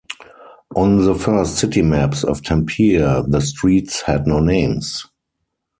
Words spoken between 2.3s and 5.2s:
Tampere the streets had no names.